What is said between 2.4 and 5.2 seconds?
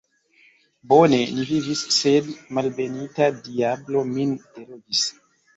malbenita diablo min delogis!